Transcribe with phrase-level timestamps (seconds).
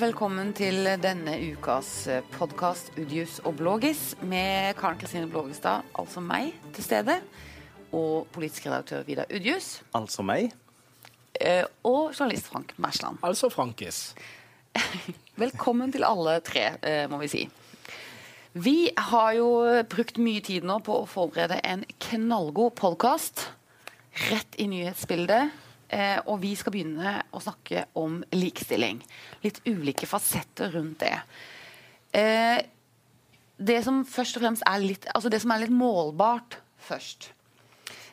[0.00, 6.86] velkommen til denne ukas podkast Udius og Blågis med Karen Kristine Blågestad, altså meg, til
[6.86, 7.18] stede.
[7.92, 9.82] Og politisk redaktør Vidar Udius.
[9.92, 10.54] Altså meg.
[11.36, 13.20] Eh, og journalist Frank Mersland.
[13.22, 14.14] Altså Frankis.
[15.44, 17.44] Velkommen til alle tre, eh, må vi si.
[18.56, 19.50] Vi har jo
[19.84, 23.50] brukt mye tid nå på å forberede en knallgod podkast
[24.30, 25.52] rett i nyhetsbildet.
[25.90, 29.00] Eh, og vi skal begynne å snakke om likestilling.
[29.42, 31.16] Litt ulike fasetter rundt det.
[32.14, 32.60] Eh,
[33.60, 37.32] det som først og fremst er litt, altså det som er litt målbart først.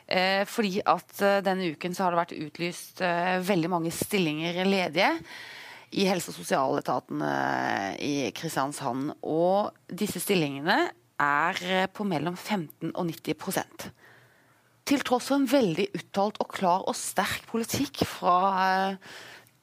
[0.08, 1.14] Eh, fordi at
[1.46, 3.02] denne uken så har det vært utlyst
[3.46, 5.12] veldig mange stillinger ledige
[5.92, 7.32] i helse- og sosialetatene
[8.02, 9.14] i Kristiansand.
[9.22, 10.80] Og disse stillingene
[11.22, 13.92] er på mellom 15 og 90
[14.88, 19.16] til tross for en veldig uttalt og klar og sterk politikk fra eh,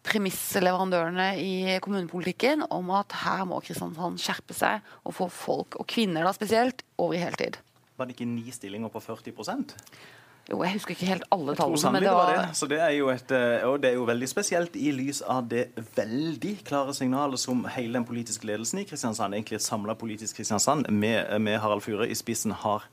[0.06, 6.28] premissleverandørene i kommunepolitikken om at her må Kristiansand skjerpe seg og få folk, og kvinner
[6.28, 7.58] da spesielt, over i heltid.
[7.98, 9.34] Var det ikke ni stillinger på 40
[10.52, 12.58] Jo, jeg husker ikke helt alle tallene, men det det var var det.
[12.60, 15.48] Så det er jo et, eh, og det er jo veldig spesielt i lys av
[15.50, 20.38] det veldig klare signalet som hele den politiske ledelsen i Kristiansand, egentlig et samla politisk
[20.38, 22.86] Kristiansand, med, med Harald Fure i spissen, har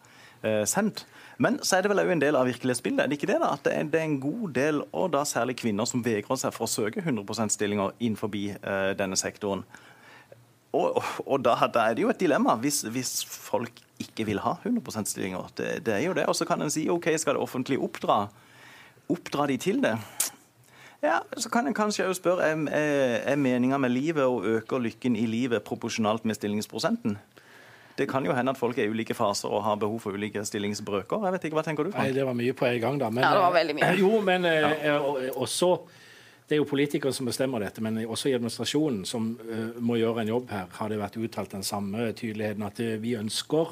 [0.42, 1.04] eh, sendt.
[1.42, 3.02] Men så er det vel òg en del av virkelighetsbildet.
[3.02, 3.52] Er det ikke det da?
[3.56, 6.70] At det er, en god del, og da særlig kvinner, som vegrer seg for å
[6.70, 9.64] søke 100 %-stillinger innenfor eh, denne sektoren.
[10.72, 14.54] Og, og, da, da er det jo et dilemma hvis, hvis folk ikke vil ha
[14.62, 15.50] 100 %-stillinger.
[15.58, 16.28] Det, det er jo det.
[16.30, 18.22] Og så kan en si OK, skal det offentlige oppdra,
[19.10, 19.96] oppdra de til det?
[21.02, 22.60] Ja, Så kan en kanskje spørre er,
[23.26, 27.16] er meninga med livet å øke lykken i livet proporsjonalt med stillingsprosenten?
[27.96, 30.40] Det kan jo hende at folk er i ulike faser og har behov for ulike
[30.48, 31.24] stillingsbrøker.
[31.26, 33.10] Jeg vet ikke, Hva tenker du, Nei, det var mye på en gang, da.
[33.10, 33.90] Men, Ja, det var veldig mye.
[33.90, 35.72] eh, Jo, men eh, eh, også
[36.48, 39.38] Det er jo politikere som bestemmer dette, men også i administrasjonen, som
[39.80, 43.70] må gjøre en jobb her, har det vært uttalt den samme tydeligheten at vi ønsker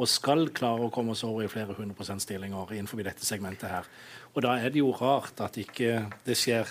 [0.00, 3.88] og skal klare å komme oss over i flere 100% stillinger innenfor dette segmentet her.
[4.34, 6.68] Og da er det jo rart at ikke det skjer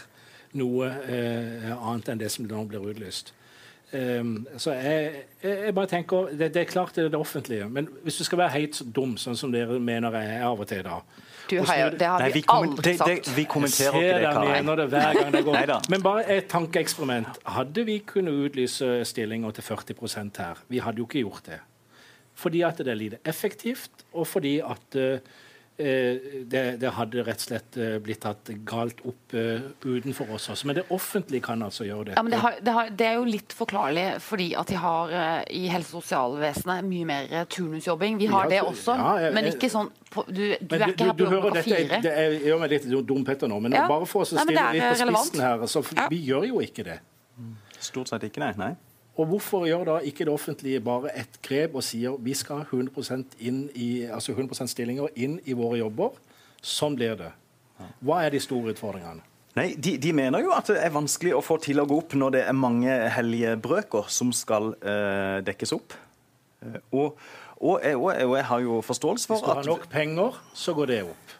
[0.60, 3.34] noe eh, annet enn det som nå blir utlyst.
[3.90, 7.88] Um, så jeg, jeg, bare tenker det, det er klart det er det offentlige, men
[8.04, 10.84] hvis du skal være helt dum, sånn som dere mener jeg er av og til,
[10.86, 11.00] da
[11.50, 13.32] Du hei, Det har har Nei, vi vi, aldri det, det, sagt.
[13.34, 14.52] vi kommenterer ikke det, Kari.
[14.60, 15.74] mener det hver gang det går.
[15.90, 17.42] Men bare et tankeeksperiment.
[17.58, 20.62] Hadde vi kunnet utlyse stillinger til 40% her?
[20.70, 21.60] Vi hadde jo ikke gjort det.
[22.38, 25.18] Fordi at det er lite effektivt, og fordi at eh,
[25.80, 30.68] det, det hadde rett og slett eh, blitt tatt galt opp eh, utenfor oss også.
[30.68, 32.16] Men det offentlige kan altså gjøre det.
[32.18, 35.14] Ja, men det, har, det, har, det er jo litt forklarlig fordi at de har
[35.16, 38.20] eh, i helse- og sosialvesenet mye mer eh, turnusjobbing.
[38.20, 41.10] Vi har Ja, det også, ja, jeg- men ikke sånn på, du, du er ikke
[41.12, 42.02] her på klokka dette, fire.
[42.04, 43.88] det er, gjør meg litt dum Petter nå, men Ja.
[43.88, 45.26] bare for å stille det er litt på relevant.
[45.32, 46.08] spissen her så Ja.
[46.12, 47.00] Vi gjør jo ikke det.
[47.80, 48.54] Stort sett ikke, nei.
[48.58, 48.74] nei.
[49.20, 52.68] Og hvorfor gjør da ikke det offentlige bare et grep og sier vi skal ha
[52.72, 56.16] 100 inn i, altså 100 stillinger inn i våre jobber?
[56.64, 57.34] Sånn blir det.
[58.04, 59.26] Hva er de store utfordringene?
[59.58, 62.14] Nei, de, de mener jo at det er vanskelig å få til å gå opp
[62.16, 65.96] når det er mange hellige brøker som skal uh, dekkes opp.
[66.64, 67.24] Uh, og,
[67.60, 69.88] og, jeg- og, jeg- og jeg har jo forståelse Hvis for du har at nok
[69.92, 71.36] penger, så går det opp.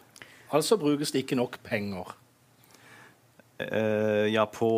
[0.58, 2.19] Altså brukes det ikke nok penger eh,
[4.30, 4.70] Ja, på,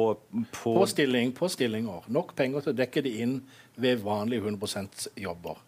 [0.52, 2.08] på, på, stilling, på stillinger.
[2.12, 3.36] Nok penger til å dekke det inn
[3.80, 5.60] ved vanlige 100% jobber.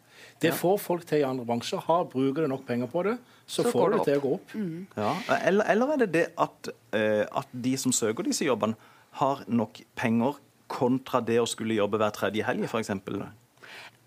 [0.43, 1.81] Det får folk til i andre bransjer.
[1.87, 3.15] Har, bruker det nok penger på det,
[3.47, 4.57] så, Så får det det til å gå opp.
[4.97, 8.77] ja, eller, eller er det det at, eh, at de som søker disse jobbene,
[9.21, 12.91] har nok penger kontra det å skulle jobbe hver tredje helg, f.eks.?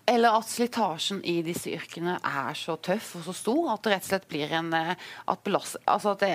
[0.08, 4.06] Eller at slitasjen i disse yrkene er så tøff og så stor at det rett
[4.06, 4.94] og slett blir en eh,
[5.28, 6.32] at belast, altså at det,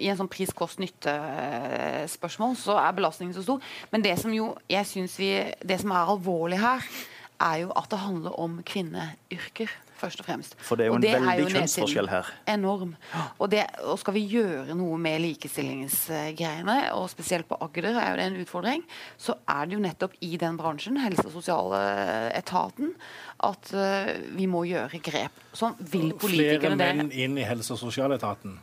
[0.00, 3.60] I en sånn pris-kost-nytte-spørsmål så er belastningen så stor.
[3.92, 5.30] Men det som jo jeg synes vi,
[5.60, 6.80] det som er alvorlig her,
[7.40, 9.68] er jo at det handler om kvinneyrker.
[10.00, 10.54] først og fremst.
[10.64, 12.28] For det er jo en veldig kjønnsforskjell her.
[12.48, 12.94] Enorm.
[13.36, 18.16] Og, det, og skal vi gjøre noe med likestillingsgreiene, og spesielt på Agder er jo
[18.16, 18.84] det en utfordring,
[19.20, 22.94] så er det jo nettopp i den bransjen, helse- og sosialetaten,
[23.50, 25.44] at eh, vi må gjøre grep.
[25.52, 26.90] Sånn vil Flere politikerne det.
[26.96, 28.56] menn inn i helse- og sosialetaten.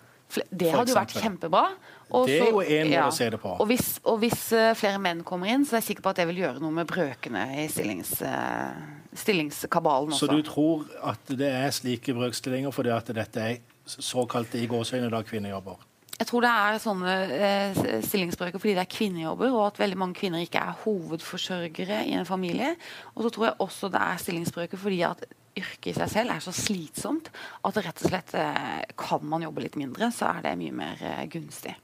[0.49, 1.67] Det hadde jo vært kjempebra.
[2.09, 3.53] Og Det er jo en måte å se det på.
[3.59, 6.21] Og hvis, og hvis eh, flere menn kommer inn, så er jeg sikker på at
[6.21, 8.85] det vil gjøre noe med brøkene i stillings, eh,
[9.17, 10.27] stillingskabalen også.
[10.27, 15.11] Så du tror at det er slike brøkstillinger fordi at dette er såkalte i gåseøyne
[15.11, 15.83] da kvinnejobber?
[16.17, 20.17] Jeg tror det er sånne eh, stillingsbrøker fordi det er kvinnejobber, og at veldig mange
[20.17, 22.71] kvinner ikke er hovedforsørgere i en familie.
[23.13, 25.27] Og så tror jeg også det er stillingsbrøker fordi at
[25.57, 27.29] yrket i seg selv er så slitsomt
[27.65, 31.05] at rett og slett eh, kan man jobbe litt mindre, så er det mye mer
[31.05, 31.75] eh, gunstig.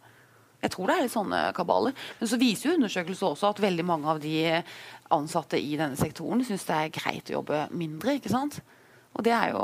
[0.64, 1.96] Jeg tror det er litt sånne kabaler.
[2.20, 4.38] Men så viser jo undersøkelser også at veldig mange av de
[5.14, 8.18] ansatte i denne sektoren syns det er greit å jobbe mindre.
[8.18, 8.62] ikke sant?
[9.14, 9.62] Og det er jo,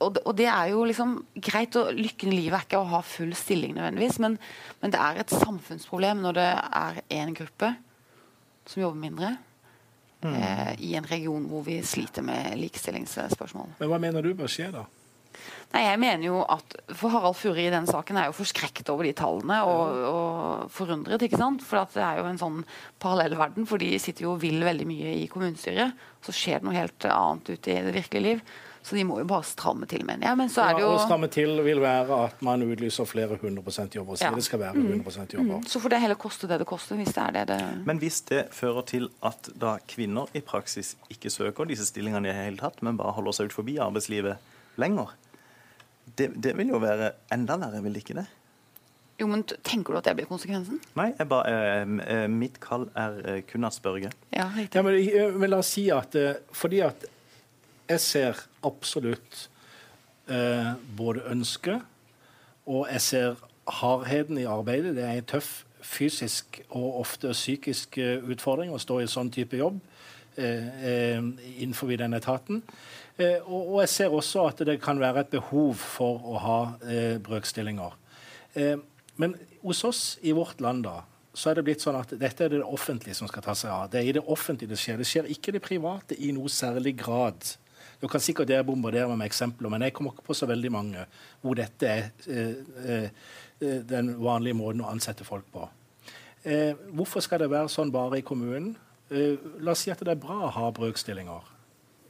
[0.00, 1.76] og det, og det er jo liksom greit.
[1.76, 4.38] og Lykken i livet er ikke å ha full stilling nødvendigvis, men,
[4.80, 7.74] men det er et samfunnsproblem når det er én gruppe
[8.64, 9.34] som jobber mindre.
[10.22, 10.34] Mm.
[10.38, 13.74] Eh, I en region hvor vi sliter med likestillingsspørsmål.
[13.80, 14.86] Men Hva mener du bør skje, da?
[15.72, 19.08] Nei, jeg mener jo at for Harald Furre i den saken er jo forskrekket over
[19.08, 21.24] de tallene og, og forundret.
[21.24, 21.64] ikke sant?
[21.64, 22.58] For det er jo en sånn
[23.02, 25.96] parallell verden, for de sitter jo og vil veldig mye i kommunestyret.
[26.22, 28.44] Så skjer det noe helt annet ute i det virkelige liv.
[28.82, 30.38] Så de må jo bare stramme til, mener jeg.
[30.40, 30.88] Men så er det jo...
[30.90, 34.18] Ja, og stramme til vil være at man utlyser flere 100 jobber.
[34.18, 34.32] Så ja.
[34.34, 35.28] det skal være 100 mm.
[35.36, 35.60] jobber.
[35.60, 35.68] Mm.
[35.70, 38.20] Så får det heller koste det det koster, hvis det er det det Men hvis
[38.26, 42.58] det fører til at da kvinner i praksis ikke søker disse stillingene i det hele
[42.58, 44.50] tatt, men bare holder seg ut forbi arbeidslivet
[44.82, 45.14] lenger,
[46.18, 48.26] det, det, vil jo være enda verre, vil det ikke det?
[49.20, 50.80] Jo, men Tenker du at det blir konsekvensen?
[50.98, 54.10] Nei, ba, eh, mitt kall er eh, kun at spørge.
[54.34, 57.06] Ja, ja men, eh, men, la oss si at eh, fordi at
[57.90, 59.46] jeg ser absolutt
[60.28, 61.88] eh, både ønsket
[62.66, 64.96] og jeg ser hardheten i arbeidet.
[64.96, 69.58] Det er en tøff fysisk og ofte psykisk eh, utfordring å stå i sånn type
[69.58, 69.80] jobb
[70.36, 72.62] innenfor den etaten.
[73.20, 76.58] Eh, og, jeg ser også at det kan være et behov for å ha
[76.88, 77.96] eh, brøkstillinger.
[78.56, 78.76] Eh,
[79.20, 81.02] men hos oss i vårt land da,
[81.32, 83.90] så er det blitt sånn at dette er det offentlige som skal ta seg av.
[83.92, 85.00] Det er i det offentlige det skjer.
[85.00, 87.54] Det skjer ikke i det private i noe særlig grad.
[88.00, 90.72] Du kan sikkert dere bombardere meg med eksempler, men jeg kommer ikke på så veldig
[90.74, 91.04] mange
[91.44, 93.04] hvor dette er eh,
[93.62, 95.68] eh, den vanlige måten å ansette folk på.
[96.42, 98.72] Eh, hvorfor skal det være sånn bare i kommunen?
[99.12, 101.50] La oss si at det er bra å ha brøkstillinger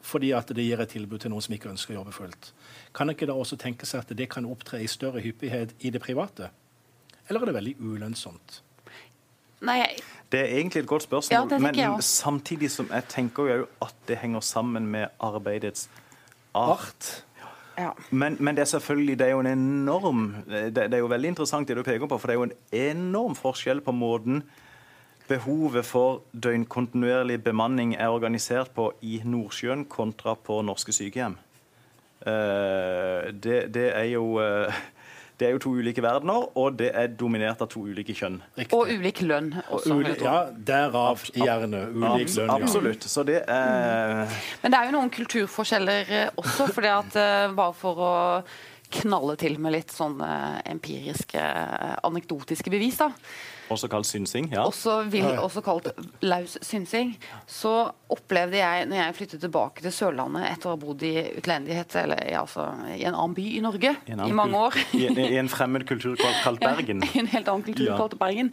[0.02, 2.48] fordi at det gir et tilbud til noen som ikke ønsker å jobbe fullt.
[2.90, 6.02] Kan ikke da også tenke seg at det kan opptre i større hyppighet i det
[6.02, 6.50] private?
[7.28, 8.62] Eller er det veldig ulønnsomt?
[9.62, 9.84] Nei,
[10.32, 14.16] Det er egentlig et godt spørsmål, ja, men samtidig som jeg tenker jo at det
[14.18, 15.88] henger sammen med arbeidets
[16.54, 17.24] art.
[17.78, 17.92] Ja.
[18.10, 21.28] Men, men, det er selvfølgelig det er jo en enorm det, det, er jo veldig
[21.28, 22.58] interessant det du peker på, for det er jo en
[22.90, 24.42] enorm forskjell på måten
[25.28, 31.38] behovet for døgnkontinuerlig bemanning er organisert på i Nordsjøen kontra på norske sykehjem.
[32.26, 34.80] Eh, det, det, er jo eh,
[35.38, 38.40] det er jo to ulike verdener, og det er dominert av to ulike kjønn.
[38.58, 38.78] Riktig.
[38.78, 39.52] Og ulik lønn.
[39.68, 42.52] Også, uli ja, derav gjerne ulik lønn.
[42.52, 42.58] Ja.
[42.58, 43.08] Absolutt.
[43.10, 44.28] Så det er
[44.62, 47.18] Men det er jo noen kulturforskjeller eh, også, for det at
[47.56, 48.12] bare for å
[48.92, 50.18] knalle til med litt sånn
[50.68, 51.40] empiriske,
[52.04, 53.08] anekdotiske bevis, da
[53.74, 54.50] også kalt synsing?
[54.52, 54.66] ja.
[54.66, 55.90] Også, vil, også kalt
[56.24, 57.14] laus synsing.
[57.46, 57.72] Så
[58.12, 62.22] opplevde jeg, når jeg flyttet tilbake til Sørlandet etter å ha bodd i utlendighet, eller
[62.28, 65.50] ja, altså, i en annen by i Norge i, i mange år I, I, en
[65.52, 67.04] fremmed kultur kalt Bergen?
[67.12, 67.98] I en helt annen kultur ja.
[68.00, 68.52] kalt Bergen.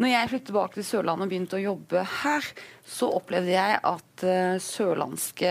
[0.00, 2.46] Når jeg flyttet tilbake til Sørlandet og begynte å jobbe her,
[2.88, 5.50] så opplevde jeg at uh, sørlandske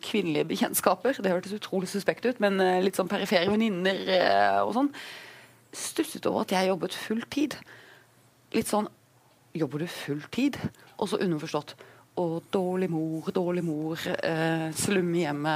[0.00, 4.72] kvinnelige bekjentskaper Det hørtes utrolig suspekt ut, men uh, litt sånn perifere venninner uh, og
[4.78, 4.88] sånn
[5.76, 7.54] stusset over at jeg jobbet full tid
[8.56, 8.88] litt sånn
[9.50, 10.54] Jobber du full tid?
[11.02, 11.72] Og så underforstått
[12.20, 15.54] å, dårlig mor, dårlig mor, eh, slum hjemme,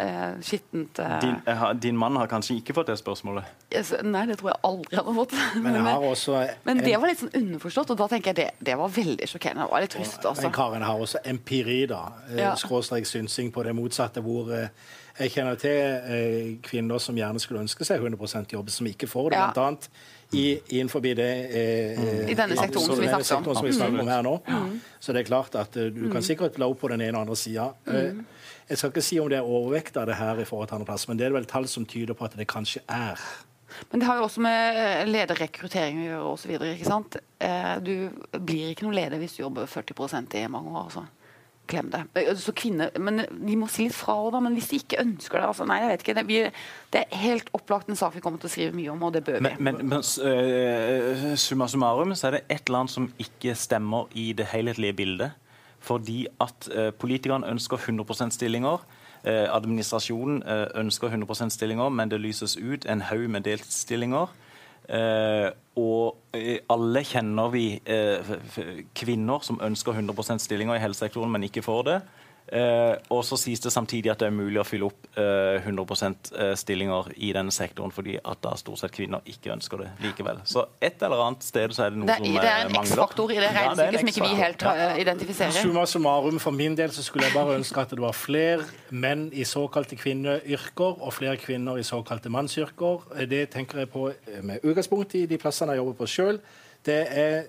[0.00, 1.16] eh, skittent eh.
[1.20, 3.50] din, eh, din, mann har kanskje ikke fått det spørsmålet?
[3.70, 5.34] Yes, nei, det tror jeg aldri han har fått.
[5.56, 8.94] Men, men, men det var litt sånn underforstått, og da tenker jeg det, det var
[8.94, 9.66] veldig sjokkerende.
[9.68, 10.46] Det var litt trist, altså.
[10.46, 12.06] Men Karen har også empiri, da.
[12.30, 12.54] Eh, ja.
[12.58, 14.72] Skråstrek synsing på det motsatte, hvor eh,
[15.20, 19.36] jeg kjenner til kvinner som gjerne skulle ønske seg 100% jobb, som ikke får det.
[19.36, 19.50] Ja.
[19.52, 19.90] Blant annet
[20.32, 23.54] i, innenfor det eh, I denne sektoren som vi snakker om.
[23.56, 24.36] Som vi snakker om her nå.
[24.46, 24.80] Mm.
[25.00, 26.26] Så det er klart at uh, du kan mm.
[26.26, 27.70] sikkert la opp på den ene og andre sida.
[27.86, 28.24] Mm.
[28.70, 30.90] jeg skal ikke si om det er overvekt av det her i forhold til andre
[30.92, 33.18] plass, men det er vel tall som tyder på at det kanskje er.
[33.90, 36.54] Men det har jo også med eh, lederrekruttering å gjøre osv.
[37.86, 37.94] Du
[38.38, 40.86] blir ikke noen leder hvis du jobber 40% i mange år.
[40.90, 41.06] altså
[41.70, 42.02] glem det.
[42.18, 45.40] Eh, så kvinner, men De må si litt fra da, men hvis de ikke ønsker
[45.40, 46.16] det altså, Nei, jeg vet ikke.
[46.18, 46.40] Det, vi,
[46.94, 49.24] det, er helt opplagt en sak vi kommer til å skrive mye om, og det
[49.26, 49.44] bør vi.
[49.48, 54.30] Men, men, men uh, summa summarum så er det ett land som ikke stemmer i
[54.36, 55.38] det helhetlige bildet.
[55.80, 58.84] Fordi at uh, politikerne ønsker 100 stillinger.
[59.20, 60.42] Uh, administrasjonen
[60.80, 64.32] ønsker 100% stillinger, men det lyses ut en haug med deltidsstillinger.
[64.88, 68.32] Uh, og uh, alle kjenner vi uh,
[68.96, 71.98] kvinner som ønsker 100% stillinger i helsesektoren, men ikke får det.
[72.50, 75.84] Eh, og så sies det samtidig at det er mulig å fylle opp eh, 100
[76.34, 80.40] eh, stillinger i denne sektoren, fordi at da stort sett kvinner ikke ønsker det likevel.
[80.50, 82.42] Så et eller annet sted så er det noe Det, som mangler.
[82.42, 82.80] det er en eh.
[82.80, 84.88] X-faktor i det Ja, er regnestykket som ikke vi helt ja.
[85.04, 85.54] identifiserer.
[85.60, 89.28] Summa summarum, for min del så skulle jeg bare ønske at det var flere menn
[89.30, 93.06] i såkalte kvinneyrker og flere kvinner i såkalte mannsyrker.
[93.30, 96.42] Det tenker jeg på eh, med utgangspunkt i de plassene jeg jobber på sjøl.
[96.82, 97.46] Det er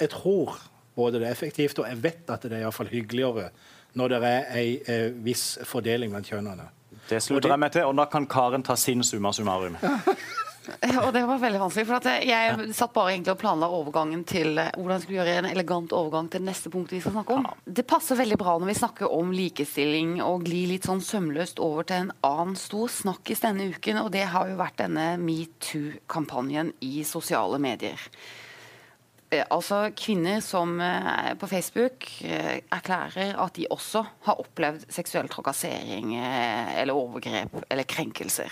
[0.00, 0.56] Jeg tror
[0.96, 3.50] både det er effektivt, og jeg vet at det er iallfall hyggeligere
[3.98, 6.68] når det er en eh, viss fordeling blant kjønnene.
[7.10, 9.78] Det slutter jeg med til, og da kan Karen ta sin summa summarum.
[10.70, 14.58] Og det var veldig vanskelig, for at jeg satt bare egentlig og planla overgangen til
[14.60, 17.38] eh, hvordan jeg skulle gjøre en elegant overgang til det neste punktet vi skal snakke
[17.38, 17.48] om.
[17.64, 21.88] Det passer veldig bra når vi snakker om likestilling og glir litt sånn sømløst over
[21.88, 27.02] til en annen stor snakkis denne uken, og det har jo vært denne metoo-kampanjen i
[27.08, 28.06] sosiale medier.
[29.30, 35.28] Eh, Altså Kvinner som eh, på Facebook eh, erklærer at de også har opplevd seksuell
[35.30, 38.50] trakassering eller overgrep eller krenkelser.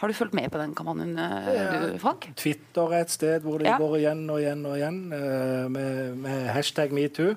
[0.00, 2.30] Har du fulgt med på den kampanjen, du, Frank?
[2.38, 3.76] Twitter er et sted hvor det Ja.
[3.76, 7.34] går igjen og igjen og igjen med, med hashtag metoo.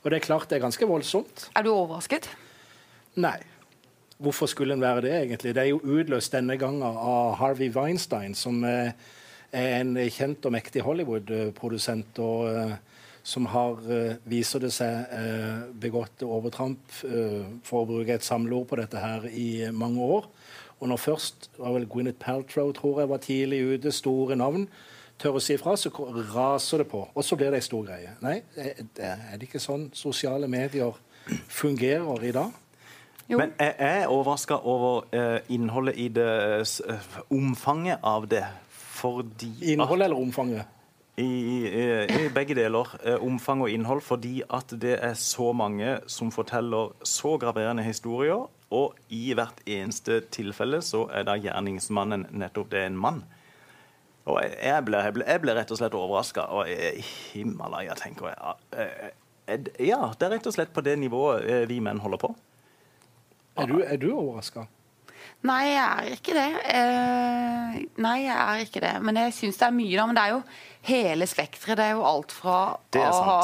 [0.00, 1.50] Og det er klart det er ganske voldsomt.
[1.54, 2.30] Er du overrasket?
[3.20, 3.36] Nei.
[4.20, 5.54] Hvorfor skulle en være det, egentlig?
[5.54, 8.92] Det er jo utløst denne gangen av Harvey Weinstein, som eh,
[9.52, 12.76] er en kjent og mektig Hollywood-produsent, og eh,
[13.22, 16.80] som har, eh, viser det seg, eh, begått overtramp,
[17.64, 20.30] for å bruke et samleord på dette her, i mange år.
[20.80, 24.68] Og når først var vel Gwyneth Paltrow tror jeg var tidlig ute, store navn,
[25.18, 25.90] tør å si ifra, så
[26.32, 27.06] raser det på.
[27.14, 28.14] Og så blir det ei stor greie.
[28.22, 30.96] Nei, er er det ikke sånn sosiale medier
[31.48, 32.56] fungerer i dag?
[33.28, 33.36] Jo.
[33.38, 35.04] Men jeg er overraska over
[35.48, 36.64] innholdet i det,
[37.30, 38.46] omfanget av det.
[39.00, 40.76] Fordi Innholdet eller omfanget?
[41.20, 41.82] I, i,
[42.16, 42.88] I begge deler.
[43.04, 44.00] Eh, omfang og innhold.
[44.04, 48.46] Fordi at det er så mange som forteller så graverende historier.
[48.70, 53.22] Og i hvert eneste tilfelle så er da gjerningsmannen nettopp det en mann.
[54.30, 56.44] Og jeg, ble, jeg, ble, jeg ble rett og slett overraska.
[56.54, 57.02] Og jeg-
[57.32, 58.36] Himalaya, tenker jeg.
[58.38, 58.54] Ja,
[58.84, 59.08] eh,
[59.56, 62.34] eh, Ja, det er rett og slett på det nivået eh, vi menn holder på.
[63.58, 64.68] Er du, er du overraska?
[65.48, 66.48] Nei, jeg er ikke det.
[66.68, 68.96] Eh, nei, jeg er ikke det.
[69.00, 70.04] Men jeg syns det er mye, da.
[70.10, 70.42] Men det er jo
[70.90, 71.78] hele spekteret.
[71.80, 73.38] Det er jo alt fra å ha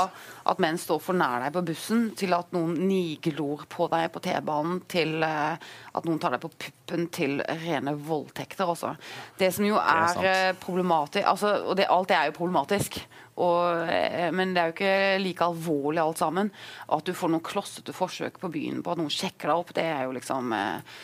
[0.46, 4.22] at menn står for nær deg på bussen, til at noen niglor på deg på
[4.24, 5.56] T-banen, til eh,
[5.96, 8.92] at noen tar deg på puppen, til rene voldtekter, altså.
[9.40, 13.00] Det som jo er er, eh, problematisk altså, Og det, alt det er jo problematisk.
[13.42, 16.52] Og, eh, men det er jo ikke like alvorlig alt sammen.
[16.92, 19.88] At du får noen klossete forsøk på byen på at noen sjekker deg opp, det
[19.88, 20.96] er jo liksom eh,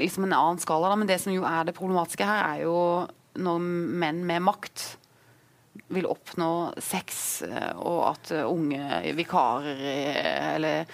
[0.00, 0.88] liksom en annen skala.
[0.92, 0.96] Da.
[1.00, 2.76] Men det som jo er det problematiske her, er jo
[3.42, 3.62] når
[4.02, 4.96] menn med makt
[5.92, 6.50] vil oppnå
[6.84, 10.92] sex, eh, og at eh, unge vikarer eh, eller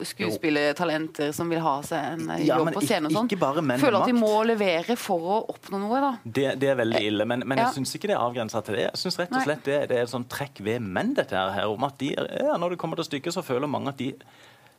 [0.00, 4.08] skuespillertalenter som vil ha seg en eh, Ja, jobb på scenen og sånn, føler at
[4.10, 6.00] de må levere for å oppnå noe.
[6.02, 6.12] da.
[6.24, 7.68] Det, det er veldig ille, men, men Ja.
[7.68, 8.86] jeg syns ikke det er avgrensa til det.
[8.88, 11.66] Jeg synes rett og slett det, det er et sånn trekk ved menn, dette her
[11.70, 14.14] om at de, ja, når det kommer til stykket, så føler mange at de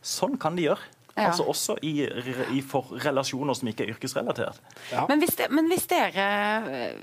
[0.02, 0.82] Sånn kan de gjøre.
[1.16, 1.28] Ja.
[1.28, 2.06] Altså også i,
[2.56, 4.62] i for relasjoner som ikke er yrkesrelatert.
[4.94, 5.06] Ja.
[5.10, 6.28] Men hvis, de, men hvis dere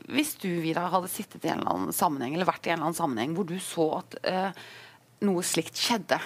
[0.08, 2.90] Hvis du Vidar, hadde sittet i en eller annen sammenheng eller vært i en eller
[2.90, 4.68] annen sammenheng hvor du så at uh,
[5.28, 6.20] noe slikt skjedde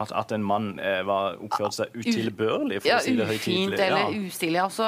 [0.00, 3.74] At, at en mann eh, var oppførte seg utilbørlig, for ja, å si det Ufint
[3.76, 4.22] eller Ja.
[4.30, 4.86] ustilig, altså,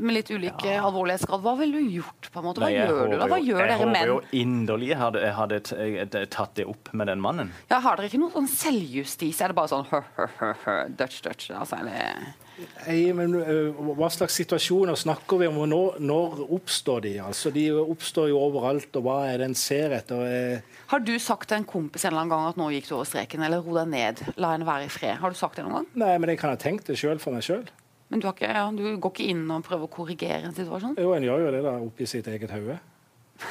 [0.00, 0.78] med litt ulik ja.
[0.88, 1.42] alvorlighetsgrad.
[1.44, 2.30] Hva ville du gjort?
[2.32, 2.62] på en måte?
[2.64, 3.26] Hva Nei, gjør du da?
[3.28, 3.94] Hva gjør dere menn?
[3.94, 7.52] jeg håper jo inderlig jeg hadde, hadde tatt det opp med den mannen.
[7.68, 9.42] Ja, har dere ikke noe sånn selvjustis?
[9.44, 11.50] Er det bare sånn hø, hø, hø, hø, Dutch, Dutch?
[11.52, 17.00] Altså, eller Nei, men øh, Hva slags situasjoner snakker vi om, og når, når oppstår
[17.06, 17.12] de?
[17.24, 20.22] Altså, De oppstår jo overalt, og hva er det en ser etter?
[20.28, 22.94] Eh, Har du sagt til en kompis en eller annen gang at nå gikk du
[22.98, 25.18] over streken, eller ro deg ned, la henne være i fred?
[25.22, 25.88] Har du sagt det noen gang?
[26.04, 27.66] Nei, men jeg kan ha tenkt det sjøl for meg sjøl.
[28.12, 30.94] Men du, har ikke, ja, du går ikke inn og prøver å korrigere en situasjon?
[31.00, 32.78] Jo, en gjør jo det da oppi sitt eget hode.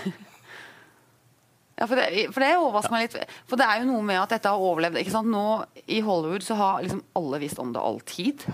[1.73, 3.31] Ja, for det, for det overrasker meg litt.
[3.49, 4.99] For det er jo noe med at dette har overlevd.
[5.01, 5.31] ikke sant?
[5.33, 5.41] Nå
[5.89, 8.45] I Hollywood så har liksom alle visst om det all tid.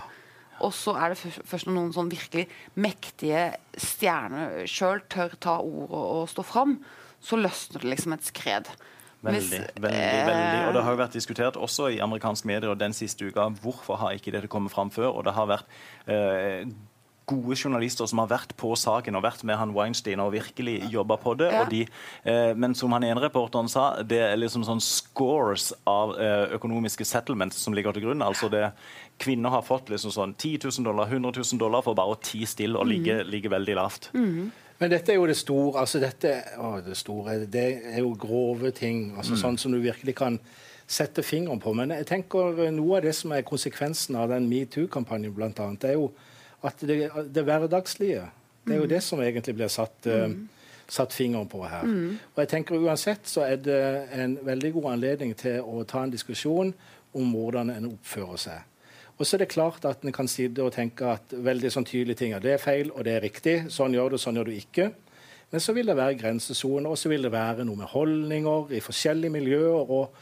[0.60, 2.46] Og så er det først, når noen sånn virkelig
[2.80, 3.50] mektige
[3.80, 6.78] stjerner sjøl tør ta ordet og stå fram,
[7.20, 8.68] så løsner det liksom et skred.
[9.20, 10.60] Veldig, veldig, eh, veldig.
[10.68, 14.00] Og det har jo vært diskutert også i amerikanske medier og den siste uka hvorfor
[14.00, 15.12] har ikke dette kommet fram før.
[15.12, 15.66] Og det har vært
[16.08, 16.64] eh,
[17.30, 21.16] gode journalister som har vært på saken og vært med han Weinstein og virkelig jobba
[21.22, 21.50] på det.
[21.54, 21.62] Ja.
[21.62, 21.84] Og de,
[22.24, 27.06] eh, men som han ene reporteren sa, det er liksom sånn scores av eh, økonomiske
[27.08, 28.26] settlements som ligger til grunn.
[28.26, 28.70] Altså det
[29.20, 32.48] Kvinner har fått liksom sånn 10 000 dollar, 100 000 dollar for bare å tie
[32.48, 34.08] stille og ligge, ligge veldig lavt.
[34.80, 35.82] Men dette er jo det store.
[35.82, 39.12] altså dette, å, Det store, det er jo grove ting.
[39.16, 39.40] altså Mm.
[39.42, 40.38] Sånn som du virkelig kan
[40.86, 41.74] sette fingeren på.
[41.74, 45.92] Men jeg tenker noe av det som er konsekvensen av den metoo-kampanjen, blant annet, er
[45.92, 46.10] jo
[46.66, 48.26] at det, det hverdagslige
[48.66, 50.28] Det er jo det som egentlig blir satt, uh,
[50.88, 51.86] satt fingeren på her.
[52.34, 56.12] Og jeg tenker Uansett så er det en veldig god anledning til å ta en
[56.12, 56.74] diskusjon
[57.16, 58.66] om hvordan en oppfører seg.
[59.20, 62.22] Og så er det klart at en kan sitte og tenke at veldig sånn tydelige
[62.22, 63.56] ting er det er feil og det er riktig.
[63.72, 64.90] Sånn gjør du, sånn gjør du ikke.
[65.50, 68.80] Men så vil det være grensesoner, og så vil det være noe med holdninger i
[68.80, 69.90] forskjellige miljøer.
[69.90, 70.14] og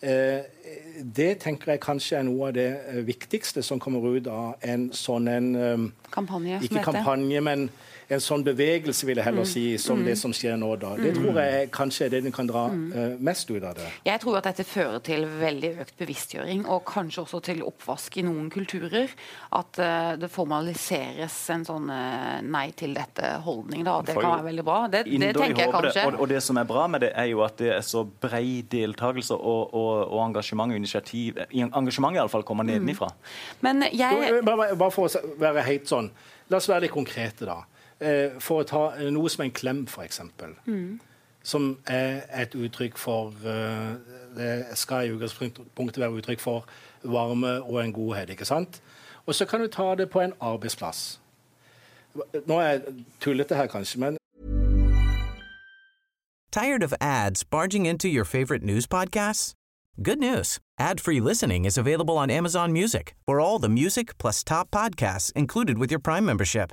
[0.00, 4.88] det tenker jeg kanskje er noe av det eh, viktigste som kommer ut av en
[4.96, 7.68] sånn en eh, Kampanje, Ikke kampanje, men
[8.10, 10.72] en sånn bevegelse, vil jeg heller si, som det som skjer nå.
[10.82, 10.96] da.
[10.98, 13.86] Det tror jeg kanskje er det den kan dra eh, mest ut av det.
[14.06, 18.24] Jeg tror at dette fører til veldig økt bevisstgjøring, og kanskje også til oppvask i
[18.26, 19.12] noen kulturer.
[19.56, 23.86] At eh, det formaliseres en sånn eh, nei til dette-holdning.
[23.86, 24.00] da.
[24.06, 24.80] Det kan være veldig bra.
[24.90, 26.06] Det, det tenker jeg kanskje.
[26.10, 28.66] Og, og det som er bra med det, er jo at det er så bred
[28.74, 31.38] deltakelse og, og, og engasjement og initiativ.
[31.54, 33.12] Engasjementet iallfall kommer nedenifra.
[33.62, 36.10] Men jeg bare for å være helt sånn,
[36.50, 37.60] La oss være litt konkrete, da.
[38.00, 40.20] Eh, For å ta eh, noe som en klem, f.eks.
[41.42, 43.94] Som er et uttrykk for eh,
[44.36, 46.64] Det skal i utgangspunktet være uttrykk for
[47.04, 48.30] varme og en godhet.
[48.30, 48.80] ikke sant?
[49.26, 51.20] Og så kan du ta det på en arbeidsplass.
[52.46, 54.16] Nå er jeg tullete her, kanskje, men
[56.50, 59.52] Tired of ads barging into your favorite news podcasts?
[60.02, 60.58] Good news.
[60.80, 65.78] Ad-free listening is available on Amazon Music for all the music plus top podcasts included
[65.78, 66.72] with your Prime membership.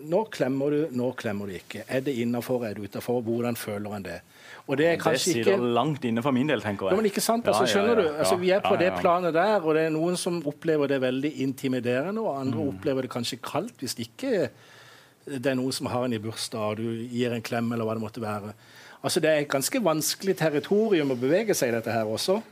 [0.00, 1.84] Nå klemmer du, nå klemmer du ikke.
[1.88, 3.20] Er det innafor, er det utafor?
[3.22, 4.20] Hvordan føler en det?
[4.66, 6.92] Og det er Det sitter ikke langt inne for min del, tenker jeg.
[6.92, 8.18] Ja, men ikke sant, altså, ja, skjønner ja, du?
[8.18, 11.32] Altså, vi er på det planet der, og det er noen som opplever det veldig
[11.44, 12.68] intimiderende, og andre Mm.
[12.72, 14.48] opplever det kanskje kaldt hvis ikke
[15.26, 17.94] det er noen som har en i bursdag, og du gir en klem, eller hva
[17.94, 18.52] det måtte være.
[19.04, 22.42] Altså, Det er et ganske vanskelig territorium å bevege seg i dette her også,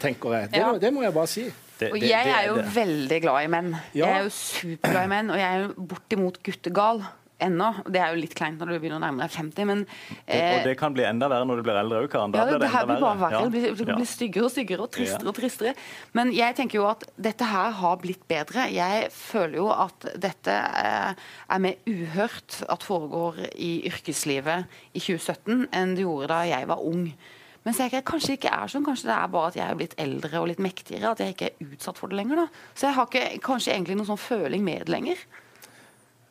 [0.00, 0.50] tenker jeg.
[0.52, 1.52] Det, det må jeg bare si.
[1.78, 2.66] Det- Og jeg det er jo det.
[2.74, 3.70] veldig glad i menn.
[3.94, 4.06] Ja.
[4.06, 7.04] Jeg er jo superglad i menn, og jeg er jo bortimot guttegal
[7.40, 7.68] ennå.
[7.86, 9.84] Det er jo litt kleint når du begynner å nærme deg 50, men
[10.26, 12.32] Og det kan bli enda verre når du blir eldre òg, Karen.
[12.32, 13.30] Da ja, blir det, det her enda blir bare verre.
[13.30, 13.42] Ja.
[13.44, 15.28] Det blir, det blir styggere og styggere og tristere Ja.
[15.28, 15.74] og tristere.
[16.18, 18.66] Men jeg tenker jo at dette her har blitt bedre.
[18.74, 21.14] Jeg føler jo at dette eh,
[21.48, 26.82] er mer uhørt at foregår i yrkeslivet i 2017 enn det gjorde da jeg var
[26.82, 27.12] ung.
[27.68, 28.84] Men så jeg kanskje ikke er sånn.
[28.86, 31.10] Kanskje det er bare at jeg er blitt eldre og litt mektigere.
[31.10, 32.38] At jeg ikke er utsatt for det lenger.
[32.40, 32.62] da.
[32.72, 35.20] Så jeg har ikke kanskje egentlig noen sånn føling med det lenger.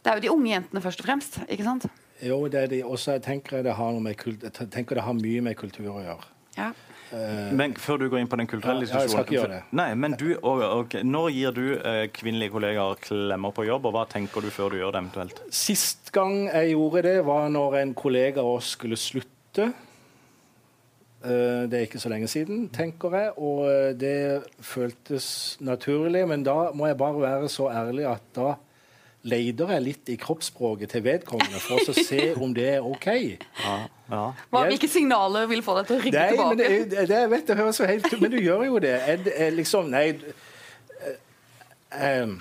[0.01, 1.37] Det er jo de unge jentene først og fremst.
[1.45, 1.85] ikke sant?
[2.25, 2.81] Jo, det er de.
[2.89, 5.91] Også jeg tenker det har, noe med kult, jeg tenker det har mye med kultur
[5.93, 6.25] å gjøre.
[6.57, 6.71] Ja.
[7.53, 9.63] Men før du går inn på den kulturelle Ja, ja, jeg skal ikke gjøre det.
[9.77, 13.93] Nei, men du, og, og, Når gir du eh, kvinnelige kollegaer klemmer på jobb, og
[13.93, 15.43] hva tenker du før du gjør det eventuelt?
[15.53, 19.69] Sist gang jeg gjorde det, var når en kollega av oss skulle slutte.
[21.25, 26.27] Eh, Det er ikke så lenge siden, tenker jeg, og eh, det føltes naturlig.
[26.29, 28.53] Men da må jeg bare være så ærlig at da
[29.27, 33.07] leter jeg litt i kroppsspråket til vedkommende for å se om det er OK.
[33.09, 33.73] Ja,
[34.11, 34.21] ja.
[34.53, 36.49] Hva, hvilke signaler vil få deg til å rygge Nei, tilbake?
[36.53, 38.79] men det, det, det, jeg vet, det høres jo helt ut Men du gjør jo
[38.85, 38.93] det.
[39.09, 40.05] Jeg, det- er liksom Nei.
[40.05, 41.17] jeg,
[41.91, 42.37] eh,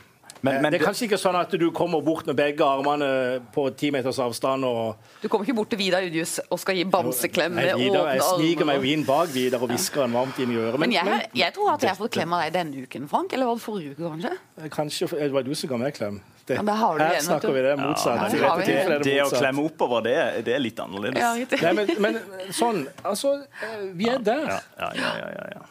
[0.47, 3.65] Men- men det er kanskje ikke sånn at du kommer bort med begge armene på
[3.77, 7.53] ti meters avstand og Du kommer ikke bort til Vidar Udjus og skal gi bamseklem
[7.59, 8.13] med Jeg, armer?
[8.15, 10.79] jeg sniker meg jo inn bak Vidar og hvisker en varmt inn i øret.
[10.79, 13.33] Men jeg, jeg tror at jeg har fått klem av deg denne uken, Frank.
[13.33, 14.33] Eller var det forrige uke, kanskje?
[14.61, 16.21] men kanskje det var du som ga meg klem.
[16.47, 17.55] Det, Ja, har du her igjen, snakker du.
[17.55, 18.33] vi det motsatt.
[18.41, 21.19] Ja, det, det Det det å klemme oppover, det, det er litt annerledes.
[21.19, 21.63] Ja.
[21.63, 22.21] Nei, men, men
[22.55, 23.33] sånn Altså,
[23.63, 24.47] eh, vi er der.
[24.47, 25.63] Ja, ja, ja, ja,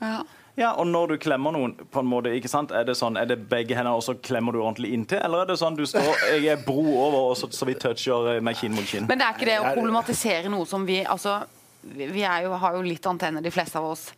[0.00, 0.22] ja,
[0.58, 0.72] ja.
[0.76, 2.74] Og når du klemmer noen, på en måte, ikke sant?
[2.76, 5.22] Er det sånn, er det begge hender, og så klemmer du ordentlig inntil?
[5.24, 8.34] Eller er det sånn du står Jeg er bro over, og så, så vi toucher
[8.34, 9.08] eh, med kinn mot kinn?
[9.08, 11.38] Men det er ikke det å problematisere noe som vi Altså,
[11.82, 14.10] vi er jo, har jo litt antenner, de fleste av oss.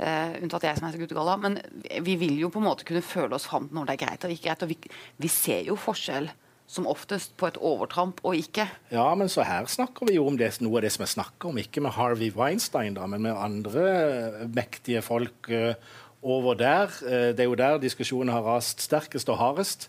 [0.00, 1.34] Uh, unntatt jeg som er så guttegalla.
[1.42, 1.58] Men
[2.06, 4.32] vi vil jo på en måte kunne føle oss fram når det er greit og
[4.32, 4.64] ikke greit.
[4.64, 4.78] Og vi,
[5.20, 6.30] vi ser jo forskjell
[6.70, 8.68] som oftest på et overtramp og ikke.
[8.94, 11.50] Ja, men så her snakker vi jo om det, noe av det som jeg snakker
[11.50, 11.58] om.
[11.58, 15.72] Ikke med Harvey Weinstein, da, men med andre eh, mektige folk uh,
[16.22, 16.94] over der.
[17.02, 19.88] Uh, det er jo der diskusjonen har rast sterkest og hardest.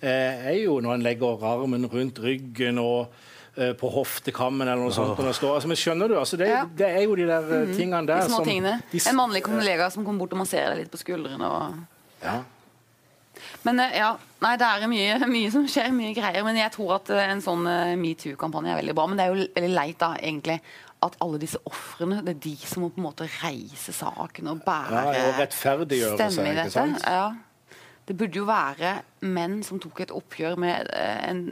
[0.00, 3.12] Uh, er jo når en legger armen rundt ryggen og
[3.52, 5.18] på hoftekammen eller noe sånt.
[5.20, 5.26] Oh.
[5.28, 6.14] Altså, men skjønner du?
[6.16, 6.62] Altså, det, Ja.
[6.64, 8.78] det er jo de der eh, tingene der De små som tingene.
[8.88, 11.44] de En mannlig kollega som kommer bort og masserer deg litt på skuldrene.
[11.44, 11.74] og...
[12.24, 12.38] Ja.
[13.66, 16.42] Men eh, ja, nei, det er mye, mye som skjer, mye greier.
[16.46, 19.06] Men jeg tror at eh, en sånn eh, metoo-kampanje er veldig bra.
[19.10, 20.58] Men det er jo veldig leit da, egentlig,
[21.02, 24.60] at alle disse ofrene, det er de som må på en måte reise saken og
[24.66, 26.84] bære Ja, og rettferdiggjøre seg, stemme i dette.
[27.10, 27.80] Ja.
[28.06, 28.96] Det burde jo være
[29.30, 31.42] menn som tok et oppgjør med en,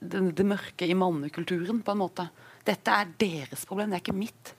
[0.00, 2.28] det, det mørke i mannekulturen, på en måte.
[2.68, 4.52] Dette er deres problem, det er ikke mitt.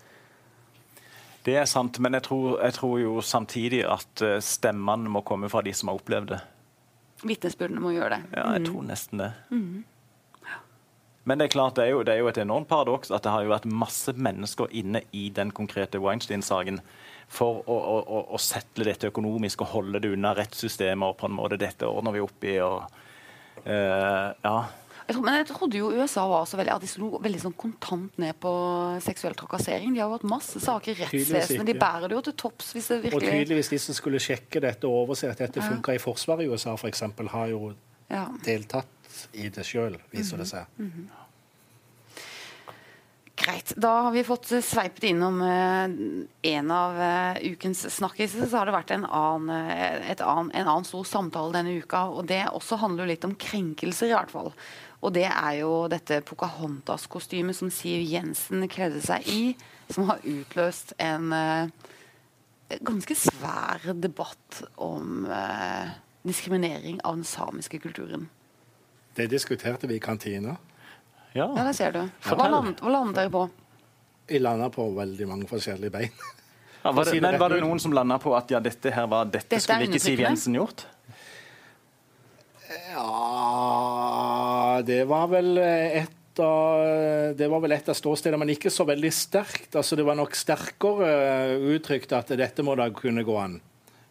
[1.46, 5.50] Det er sant, men jeg tror, jeg tror jo samtidig at stemmen stemmene må komme
[5.50, 6.42] fra de som har opplevd det.
[7.26, 8.34] Vitnesbyrdene må gjøre det.
[8.38, 9.32] Ja, jeg tror nesten det.
[11.28, 13.32] Men det er klart, det er, jo, det er jo et enormt paradoks at det
[13.34, 16.80] har jo vært masse mennesker inne i den konkrete Weinstein-saken
[17.28, 21.18] for å, å, å settle dette økonomisk og holde det unna rettssystemer.
[21.20, 22.56] på en måte Dette ordner vi opp i.
[22.64, 22.86] og
[23.68, 24.56] uh, ja.
[25.08, 27.54] Jeg tror, men jeg trodde jo USA var så veldig, at de slo veldig sånn
[27.56, 28.52] kontant ned på
[29.06, 29.94] seksuell trakassering.
[29.96, 31.64] De har jo hatt masse saker i rettsvesenet.
[31.70, 34.60] De bærer det jo til topps hvis det virkelig Og tydeligvis de som skulle sjekke
[34.68, 37.72] dette og overse at dette funka i Forsvaret i USA, f.eks., har jo
[38.12, 38.26] ja.
[38.44, 40.84] deltatt i det sjøl, viser det seg.
[43.38, 43.72] Greit.
[43.78, 45.92] Da har vi fått sveipet innom eh,
[46.52, 48.48] en av eh, ukens snakkiser.
[48.50, 52.08] Så har det vært en annen, eh, et annen, en annen stor samtale denne uka.
[52.10, 54.50] Og det også handler jo litt om krenkelser, i hvert fall.
[55.06, 59.42] Og det er jo dette Pocahontas-kostymet som Siv Jensen kledde seg i,
[59.94, 61.70] som har utløst en eh,
[62.82, 65.94] ganske svær debatt om eh,
[66.28, 68.26] diskriminering av den samiske kulturen.
[69.18, 70.58] Det diskuterte vi i kantina.
[71.34, 71.54] ja.
[71.56, 72.02] Ja, det ser du.
[72.26, 73.46] Hva landet, hva landet dere på?
[74.28, 76.12] Vi landa på veldig mange forskjellige bein.
[76.84, 79.26] Ja, var, det, men var det noen som landa på at ja, dette her var,
[79.28, 80.22] dette, Dette skulle ikke Siv.
[80.22, 80.86] Jensen gjort?
[82.94, 84.37] Ja
[84.86, 89.10] Det var vel et av det var vel et av ståstedene, men ikke så veldig
[89.14, 89.72] sterkt.
[89.76, 93.60] Altså, det var nok sterkere eh, uttrykt at dette må da kunne gå an.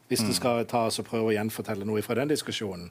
[0.08, 0.28] Hvis Mm.
[0.28, 2.90] du skal ta og prøve å gjenfortelle noe fra den diskusjonen.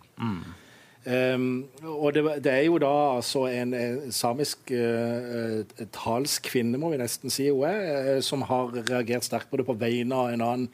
[1.06, 6.90] Um, og det, det er jo da altså en, en samisk uh, eh, talskvinne, må
[6.90, 10.34] vi nesten si hun er, uh, som har reagert sterkt på det på vegne av
[10.34, 10.70] en annen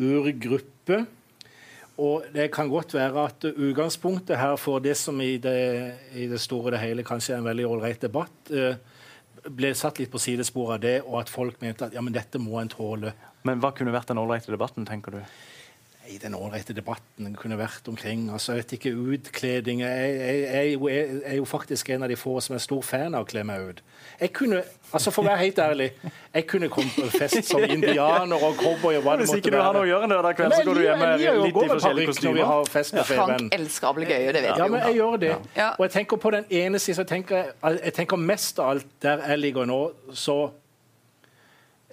[0.00, 1.02] urgruppe.
[2.02, 6.40] Og det kan godt være at utgangspunktet her for det som i det, i det
[6.42, 8.74] store og det hele kanskje er en veldig ålreit debatt, eh,
[9.44, 12.40] ble satt litt på sidespor av det, og at folk mente at ja, men dette
[12.42, 13.12] må en tåle.
[13.44, 15.20] Men hva kunne vært den ålreite debatten, tenker du?
[16.08, 18.26] I den ålreite debatten kunne vært omkring.
[18.32, 22.16] altså jeg vet ikke, utkledning Jeg, jeg, jeg, jeg er jo faktisk en av de
[22.16, 23.80] få som er stor fan av å kle meg ut.
[24.20, 24.62] Jeg kunne,
[24.92, 25.88] altså For å være helt ærlig,
[26.34, 28.98] jeg kunne kommet på fest som indianer og cowboy.
[28.98, 30.66] og hva det Hvis måtte ikke du har noe å gjøre en lørdag kveld, så
[30.68, 32.42] går du hjem med litt i forskjellige kostymer.
[32.50, 35.32] har fest med Frank elsker ablegøye, det vet Ja, vi men jeg gjør det.
[35.56, 35.70] Ja.
[35.78, 38.92] Og jeg tenker på den ene siden, så tenker jeg, jeg tenker mest av alt
[39.02, 39.80] der jeg ligger nå,
[40.12, 40.38] så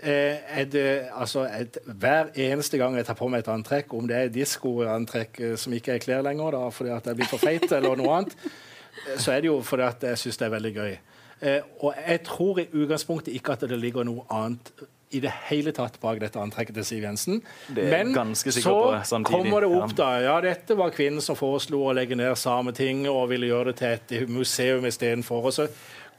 [0.03, 4.17] eh, er altså et, Hver eneste gang jeg tar på meg et antrekk, om det
[4.17, 7.67] er diskoantrekk eh, som ikke er klær lenger, da, fordi at jeg blir for feit
[7.71, 10.73] eller noe annet, eh, så er det jo fordi at jeg syns det er veldig
[10.77, 10.95] gøy.
[11.41, 14.73] Eh, og jeg tror i utgangspunktet ikke at det ligger noe annet
[15.11, 17.41] i det hele tatt bak dette antrekket til Siv Jensen.
[17.75, 22.15] Men så på kommer det opp da, ja, dette var kvinnen som foreslo å legge
[22.15, 25.49] ned Sametinget og ville gjøre det til et museum istedenfor.
[25.49, 25.67] Og så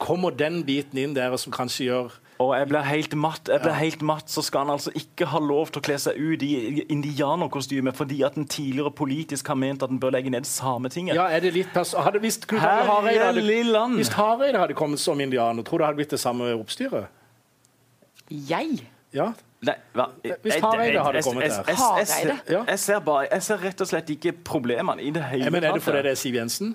[0.03, 3.49] kommer den biten inn der som kanskje gjør Og jeg blir helt matt.
[3.49, 6.17] Jeg blir helt matt, Så skal han altså ikke ha lov til å kle seg
[6.19, 10.43] ut i indianerkostyme fordi at en tidligere politisk har ment at en bør legge ned
[10.49, 11.15] Sametinget.
[11.15, 15.21] Ja, er det litt pers hadde, Hvis Knut Hareide hadde, hvis Hareide hadde kommet som
[15.21, 17.07] indianer, tror du det hadde blitt det samme oppstyret?
[18.31, 18.87] Jeg?
[19.13, 19.33] Ja.
[19.63, 20.09] Nei, hva?
[20.43, 21.65] Hvis Hareide hadde kommet der.
[21.67, 22.67] jeg- jeg ser- Hareide?
[22.67, 25.53] Jeg ser bare, jeg ser rett og slett ikke problemene i det hele tatt.
[25.53, 26.75] men Er det fordi det er Siv Jensen?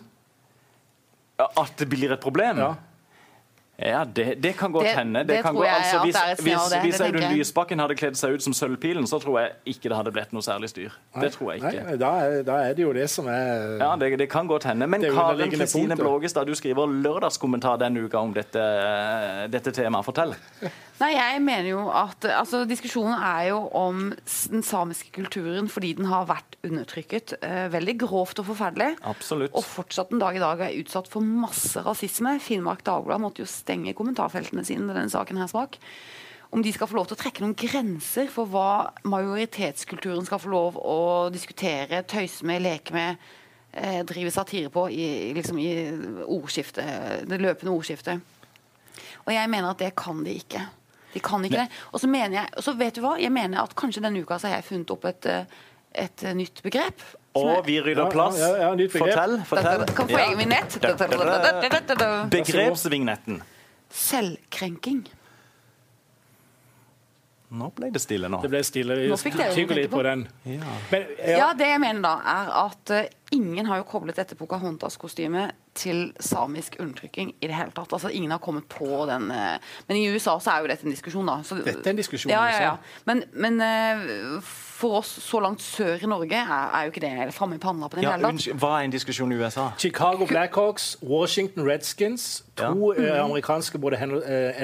[1.40, 2.58] At det blir et problem?
[2.58, 2.76] Ja.
[3.78, 5.22] Ja, det, det kan godt Det- hende.
[5.28, 7.38] det kan tror gå, jeg altså, at hvis, det er et hvis, hvis Audun.
[7.38, 10.42] Lysbakken hadde kledd seg ut som Sølvpilen, så tror jeg ikke det hadde blitt noe
[10.42, 10.96] særlig styr.
[11.22, 11.84] Det tror jeg ikke.
[11.86, 14.64] Nei, da, er, da er det jo det som er Ja, det, det kan godt
[14.66, 14.88] hende.
[14.90, 15.96] Men Det Karen Kristine.
[15.96, 18.66] Blågestad, du skriver lørdagskommentar denne uka om dette,
[19.54, 20.06] dette temaet.
[20.08, 20.34] Fortell.
[20.98, 24.08] Nei, jeg mener jo at altså, Diskusjonen er jo om
[24.50, 28.96] den samiske kulturen fordi den har vært undertrykket eh, veldig grovt og forferdelig.
[29.06, 29.54] Absolutt.
[29.54, 32.40] Og fortsatt en dag i dag er utsatt for masse rasisme.
[32.42, 35.78] Finnmark Dagblad måtte jo stenge kommentarfeltene sine denne saken her smak.
[36.56, 40.54] Om de skal få lov til å trekke noen grenser for hva majoritetskulturen skal få
[40.54, 41.00] lov å
[41.34, 43.18] diskutere, tøyse med, leke med,
[43.74, 45.68] eh, drive satire på i, liksom i
[46.24, 48.22] ordskiftet, det løpende ordskiftet.
[49.28, 50.64] Og jeg mener at det kan de ikke.
[51.14, 51.68] De kan ikke det.
[51.92, 54.40] Og så mener jeg, og så vet du hva, jeg mener at kanskje denne uka
[54.40, 55.44] så har jeg funnet opp et, eh,
[56.08, 57.04] et eh, nytt begrep.
[57.38, 58.40] Og vi rydder plass.
[58.40, 59.14] ja, ja, nytt begrep.
[59.14, 59.36] Fortell.
[59.46, 59.86] fortell.
[59.94, 60.26] Kan få Ja.
[60.30, 60.80] egen vignett.
[62.32, 63.44] Begrepsvignetten.
[63.90, 65.06] Selvkrenking.
[67.48, 68.42] Nå ble det stille nå.
[68.44, 68.96] Det ble stille.
[69.08, 70.26] Nå fikk dere tenke på den.
[70.52, 70.74] Ja.
[70.92, 74.36] Men, Ja, ja, det jeg mener da, er at uh, ingen har jo koblet dette
[74.36, 77.94] Pocahontas-kostymet til samisk undertrykking i det hele tatt.
[77.96, 79.56] Altså, ingen har kommet på den uh,
[79.88, 81.40] Men i USA så er jo dette en diskusjon, da.
[81.48, 82.76] Så, Dette er en diskusjon Ja, ja, ja.
[83.08, 87.34] Men, men eh, for oss så langt sør i Norge er, er jo ikke det
[87.34, 88.36] framme i panna på den Ja, hele tatt.
[88.36, 89.72] unnskyld, hva er en diskusjon i USA?
[89.82, 93.98] Chicago Blackhawks, Washington Redskins, to eh, amerikanske både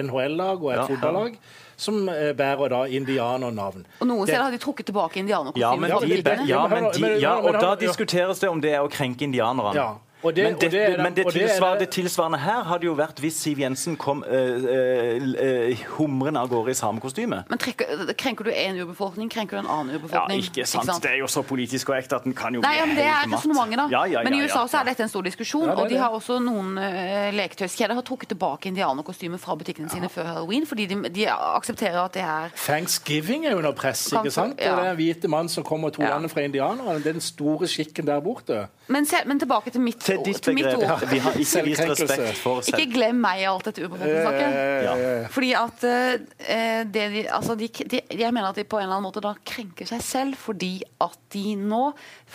[0.04, 0.86] NHL-lag og et Ja.
[0.86, 1.38] fotballag,
[1.78, 3.86] som eh, bærer da indianernavn.
[4.02, 5.60] Og noen steder har de trukket tilbake indianerkostymet.
[5.60, 8.90] Ja, men de, ja, men de, ja, og da diskuteres det om det er å
[8.94, 9.74] krenke indianerne.
[9.76, 12.38] Ja, og det- men, og det, det er det- men det, og tilsvar, det- tilsvarende
[12.40, 17.44] her hadde jo vært hvis Siv Jensen kom uh, humrende av gårde i samekostyme.
[17.50, 20.44] Men trekker, krenker du en urbefolkning, krenker du en annen Ja, urbefolkning.
[20.44, 20.90] ikke sant.
[21.04, 23.28] Det er jo så politisk korrekt at den kan jo Nei, ja, men Det er
[23.34, 23.88] resonnementet, da.
[23.92, 25.66] Ja, ja, ja, men i ja, USA så er dette en stor diskusjon.
[25.68, 29.90] Ja, det og de har også noen uh, leketøyskjeder har trukket tilbake indianerkostymer fra butikkene
[29.92, 34.08] sine før halloween, fordi de, de aksepterer at det er Thanksgiving er under press.
[34.14, 34.60] Ikke sant?
[34.62, 34.76] ja.
[34.76, 36.10] Det er en hvite mann som kommer to Ja.
[36.18, 36.98] land fra indianerne.
[37.04, 38.68] Det er den store skikken der borte.
[38.88, 40.84] Men, se, men tilbake til mitt, Til ditt begrep.
[40.84, 40.98] Ja.
[41.10, 42.80] Vi har ikke vist respekt for selv.
[42.80, 44.58] Ikke glem meg i alt dette urbefolkningssnakket.
[44.86, 44.96] Ja.
[45.34, 48.98] Fordi at uh, det de, altså de, de, Jeg mener at de på en eller
[48.98, 51.82] annen måte da krenker seg selv fordi at de nå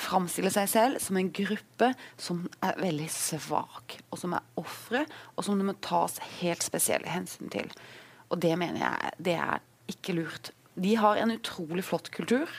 [0.06, 5.04] framstiller seg selv som en gruppe som er veldig svak, og som er ofre,
[5.36, 7.70] og som det må tas helt spesielle hensyn til.
[8.28, 10.52] Og det mener jeg det er ikke lurt.
[10.78, 12.50] De har en utrolig flott kultur.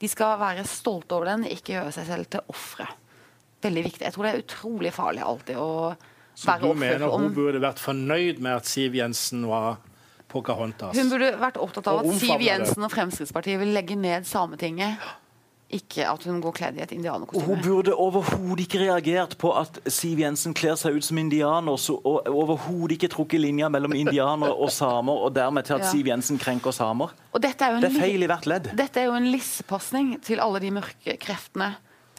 [0.00, 2.88] De skal være stolte over den, ikke gjøre seg selv til ofre.
[3.64, 4.04] Veldig viktig.
[4.06, 5.70] Jeg tror det er utrolig farlig alltid å
[6.36, 9.76] Så være du mener hun burde vært fornøyd med at Siv Jensen var
[10.28, 10.96] Pocahontas?
[10.98, 12.40] Hun burde vært opptatt av at Siv.
[12.42, 14.98] Jensen og Fremskrittspartiet vil legge ned Sametinget.
[15.74, 17.46] Ikke at hun går kledd i et indianerkostyme.
[17.48, 21.96] hun burde overhodet ikke reagert på at Siv Jensen kler seg ut som indianer, så,
[22.04, 25.90] og overhodet ikke trukket linja mellom indianere og samer, og dermed til at Ja.
[25.90, 27.10] Siv Jensen krenker samer.
[27.32, 28.70] Og dette er jo en, Det er feil i hvert ledd.
[28.76, 31.74] dette er jo en lissepasning til alle de mørke kreftene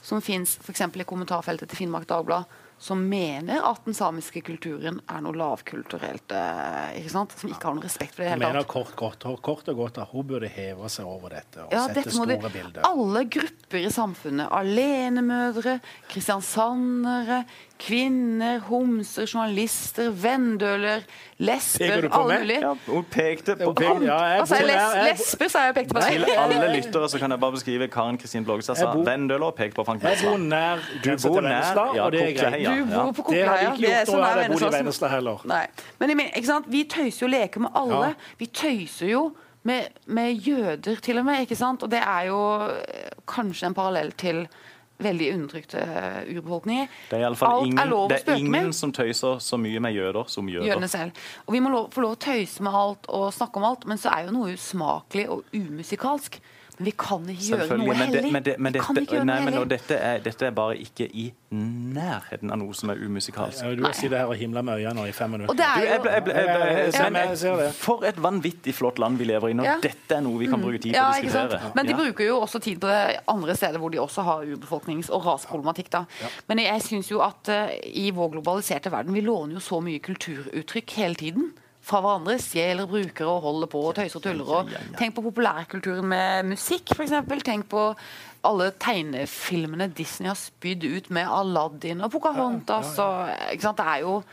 [0.06, 0.86] som fins f.eks.
[1.02, 2.46] i kommentarfeltet til Finnmark Dagblad,
[2.78, 6.34] som mener at den samiske kulturen er noe lavkulturelt.
[6.36, 7.32] eh, ikke sant?
[7.40, 8.74] Som ikke har noen respekt for det hele hele mener tatt.
[9.00, 12.02] kort, kort, kort og godt at hun burde heve seg over dette og Ja, sette
[12.04, 12.84] dette store de, bilder.
[12.86, 15.78] alle grupper i samfunnet, alenemødre,
[16.12, 17.46] kristiansandere,
[17.80, 21.04] kvinner, homser, journalister, vendøler,
[21.38, 22.58] lesber, alle mulig.
[22.62, 25.94] Ja, hun pekte på ja, jeg Altså, jeg, les, jeg- lesber, så har jeg pekt
[25.94, 29.56] på Til alle lyttere så kan jeg bare beskrive Karen Kristin Blågestad sa vendøler og
[29.56, 32.38] pek på Frank Jeg bor nær Du bor nær ja, og det er greit.
[32.38, 32.76] Kokleheia.
[32.76, 33.74] Du bor på Det hadde Kokleheia.
[33.74, 35.42] ikke er gjort når noe nær jeg bodd i Vennesla heller.
[35.46, 35.66] Nei.
[36.00, 36.66] Men jeg mener, ikke sant?
[36.70, 38.06] vi tøyser jo leker med alle.
[38.14, 38.14] Ja.
[38.40, 39.24] Vi tøyser jo
[39.66, 41.42] med, med jøder, til og med.
[41.42, 41.84] ikke sant?
[41.84, 44.46] Og det er jo eh, kanskje en parallell til
[44.98, 46.88] veldig undertrykte eh, urbefolkninger.
[47.10, 48.76] Det er i alle fall Alt er ingen, lov å det er ingen med.
[48.78, 50.68] som tøyser så mye med jøder som jøder.
[50.72, 51.24] Jødene selv.
[51.46, 54.00] Og vi må lov, få lov å tøyse med alt og snakke om alt, men
[54.02, 56.40] så er jo noe usmakelig og umusikalsk.
[56.78, 58.32] Vi kan ikke gjøre noe noe men, det, hellig.
[58.34, 62.52] men, det, men, dette, nei, men og dette, er, dette er bare ikke i nærheten
[62.52, 63.64] av noe som er umusikalsk.
[63.64, 65.56] Ja, Du har sittet her og himla med øynene i fem minutter.
[65.56, 67.70] Det er jeg ble, jeg ble, jeg ble, det.
[67.80, 69.78] For et vanvittig flott land vi lever i når Ja.
[69.84, 71.72] dette er noe vi kan bruke tid på Ja, å diskutere.
[71.76, 75.12] Men de bruker jo også tid på det andre steder hvor de også har urbefolknings-
[75.12, 75.92] og raseproblematikk.
[75.92, 76.06] da.
[76.48, 80.00] Men jeg syns jo at uh, i vår globaliserte verden, vi låner jo så mye
[80.00, 81.54] kulturuttrykk hele tiden.
[81.86, 82.38] Fra hverandre.
[82.42, 84.54] Stjeler, brukere og holder på og tøyser og tuller.
[84.60, 87.14] Og tenk på populærkulturen med musikk, f.eks.
[87.46, 87.90] Tenk på
[88.46, 92.96] alle tegnefilmene Disney har spydd ut med Aladdin og Pocahontas.
[92.98, 93.78] Sant?
[93.78, 94.24] Det er jo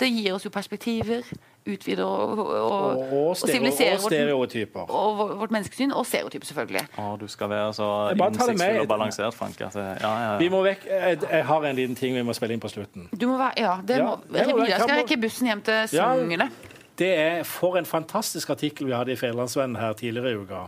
[0.00, 1.26] Det gir oss jo perspektiver.
[1.62, 6.82] Utvider og, og, Og, siviliserer og vårt og vårt menneskesyn, og stereotyper, selvfølgelig.
[6.98, 9.60] Å, du skal være så innsiktsfull og balansert, Frank.
[9.62, 10.88] Ja, ja, ja, Vi må vekk.
[10.90, 13.06] Jeg, jeg har en liten ting vi må spille inn på slutten.
[13.14, 16.48] Du må være, ja, det Ja, må, jeg jeg, skal rekke bussen hjem til Ja.
[17.02, 20.62] Det er for en fantastisk artikkel vi hadde i Fedrelandsvennen her tidligere i uka.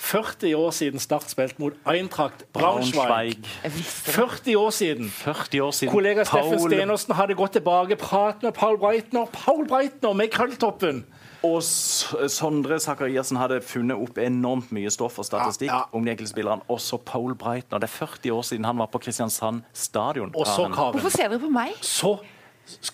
[0.00, 2.94] 40 år siden Start spilte mot Eintracht Braunschweig.
[2.96, 3.48] Braunschweig.
[3.64, 4.14] Jeg visste det.
[4.14, 5.10] 40 år siden.
[5.10, 5.92] 40 år siden.
[5.92, 9.26] Kollega Steffen Paul- Stenersen hadde gått tilbake, pratet med Paul Breitner.
[9.32, 11.04] Paul Breitner med krølltoppen!
[11.42, 15.96] Og S- Sondre Sakariassen hadde funnet opp enormt mye stoff og statistikk Ja, ja.
[15.96, 16.62] om de enkeltspillerne.
[16.68, 17.78] Også Paul Breitner.
[17.80, 20.32] Det er 40 år siden han var på Kristiansand stadion.
[20.34, 20.68] Og så.
[20.74, 21.72] Karen, Hvorfor ser dere på meg?
[21.80, 22.16] så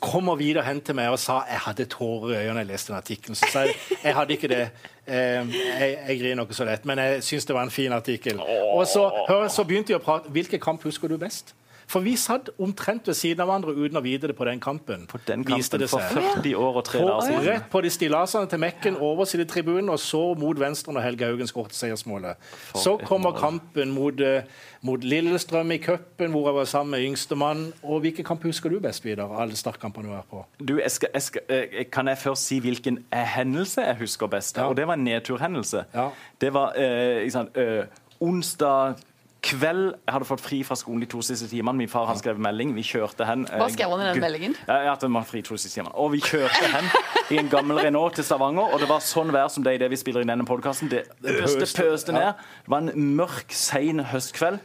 [0.00, 2.92] kommer Vidar hen til meg og sa jeg hadde tårer i øynene da jeg leste
[2.92, 3.38] den artikkelen.
[3.38, 4.62] Så sa jeg jeg hadde ikke det.
[5.06, 8.40] Eh, jeg, jeg griner ikke så lett, men jeg syns det var en fin artikkel.
[8.72, 10.32] Og så, hør, så begynte jeg å prate.
[10.32, 11.54] Hvilken kamp husker du best?
[11.86, 15.04] For vi satt omtrent ved siden av hverandre uten å vite det på den kampen.
[15.06, 17.44] På den kampen det for 40 år og tre På, dager siden.
[17.46, 21.46] rett på de stillasene til Mekken, over tribunen og så mot venstre når Helge Haugen
[21.46, 22.36] skåret seiersmålet.
[22.74, 24.42] Så kommer kampen mot, eh,
[24.82, 27.72] mot Lillestrøm i cupen, hvor jeg var sammen med yngstemann.
[27.82, 29.24] Og hvilken kamp husker du best, Vidar?
[29.30, 30.44] av Alle startkampene du har vært på?
[30.66, 34.26] Du, jeg skal, jeg skal, eh, kan jeg først si hvilken eh, hendelse jeg husker
[34.26, 34.56] best?
[34.56, 34.66] Ja.
[34.66, 35.84] Og det var en nedturhendelse.
[35.94, 36.10] Ja.
[36.40, 37.84] Det var eh, sant, eh,
[38.20, 38.96] onsdag
[39.42, 39.92] kveld.
[40.06, 41.76] Jeg hadde fått fri fra skolen de to siste timene.
[41.78, 42.74] Min far han skrevet melding.
[42.74, 43.44] Vi kjørte hen.
[43.50, 44.56] eh, Hva skrev han i den meldingen?
[44.68, 45.94] Ja, ja, at var fri to siste timene.
[45.94, 46.88] Og vi kjørte hen
[47.30, 49.90] i en gammel Renault til Stavanger, og det var sånn vær som det i det
[49.90, 50.88] vi spiller i denne podkasten.
[50.90, 52.34] Det pøste, pøste ned.
[52.64, 54.58] Det var en mørk, sein høstkveld.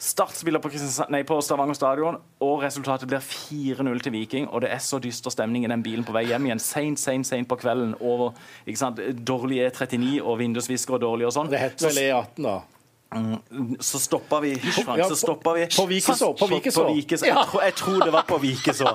[0.00, 0.70] Start spiller på,
[1.12, 4.46] nei, på Stavanger stadion, og resultatet blir 4-0 til Viking.
[4.48, 6.58] Og det er så dyster stemning i den bilen på vei hjem igjen.
[6.58, 7.92] Seint, seint, seint på kvelden.
[8.00, 8.32] Over
[8.64, 8.96] ikke sant?
[9.28, 11.50] dårlig E39 og vindusvisker og dårlig og sånn.
[11.52, 12.54] Det heter vel E18, da.
[13.80, 15.02] Så stoppa vi Frank.
[15.08, 16.84] Så stoppa vi på Vikeså, på Vikeså.
[17.50, 18.92] På Jeg, tror, det var på Vikeså.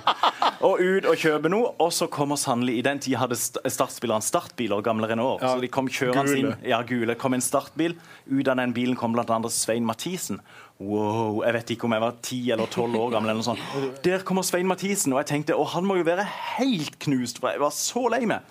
[0.64, 1.74] Og ut og kjøpe noe.
[1.84, 5.44] Og så kommer sannelig I den tid hadde st- startspillerne startbiler, gamle Renault.
[5.44, 6.54] år så de kom kjørende inn.
[6.64, 7.16] Ja, gule.
[7.20, 7.98] kom en startbil.
[8.32, 9.40] Ut av den bilen kom bl.a.
[9.52, 10.40] Svein Mathisen.
[10.80, 13.30] Wow, Jeg vet ikke om jeg var ti eller tolv år gammel.
[13.32, 14.02] eller noe sånt.
[14.04, 16.26] Der kommer Svein Mathisen, og jeg tenkte å, han må jo være
[16.58, 18.42] helt knust, for jeg var så lei meg.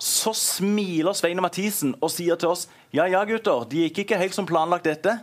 [0.00, 4.34] Så smiler Svein Mathisen og sier til oss Ja ja, gutter, de gikk ikke helt
[4.34, 5.18] som planlagt, dette.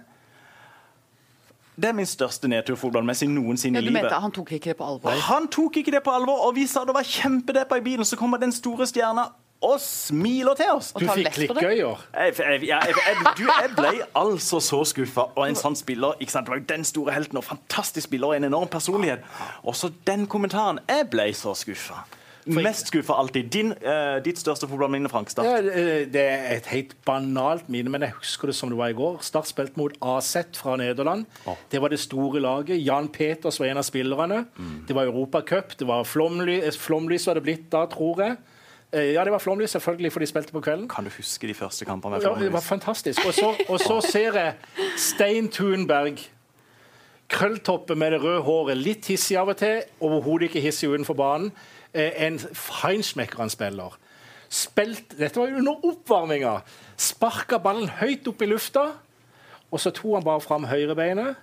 [1.78, 4.12] Det er min største nedtur fotballmessig noensinne Ja, i livet.
[4.12, 5.12] han tok ikke det på alvor?
[5.28, 8.06] Han tok ikke det på alvor, og vi sa det var kjempedeppa i bilen.
[8.06, 9.28] Så kommer den store stjerna
[9.62, 10.92] og smiler til oss.
[10.98, 12.02] Du fikk klikkøyer.
[12.14, 12.96] Jeg, jeg, jeg,
[13.38, 15.28] jeg ble altså så skuffa.
[15.36, 16.46] Og en sånn spiller ikke sant?
[16.50, 19.26] Det var jo den store helten og fantastisk spiller og en enorm personlighet.
[19.66, 20.80] Også den kommentaren.
[20.90, 22.04] Jeg ble så skuffa.
[22.48, 23.50] Mest skuffa alltid.
[23.54, 25.46] Din, uh, ditt største fotballminne, Frank Start.
[25.46, 28.90] Ja, det det er et helt banalt minne, men jeg husker det som det var
[28.94, 29.20] i går.
[29.22, 31.26] Start spilte mot AZ fra Nederland.
[31.72, 32.80] Det var det store laget.
[32.86, 34.46] Jan Peters var en av spillerne.
[34.88, 35.78] Det var Europacup.
[35.78, 38.38] Det var flomly, eh, flomlys var det blitt da, tror jeg.
[38.94, 40.88] Eh, Ja, det var flomlys, selvfølgelig, for de spilte på kvelden.
[40.90, 43.26] Kan du huske de første kampene med Ja, det var fantastisk.
[43.26, 44.54] Og så, og så ser jeg
[44.96, 46.18] Stein Thunberg.
[47.30, 48.78] Krølltoppe med det røde håret.
[48.80, 49.82] Litt hissig av og til.
[50.00, 51.52] Overhodet ikke hissig utenfor banen.
[51.94, 53.98] Eh, en feinschmecker han spiller.
[54.50, 56.62] Spilt, dette var under oppvarminga.
[56.98, 58.86] Sparka ballen høyt opp i lufta.
[59.72, 61.36] Og så tok han bare fram høyrebeinet.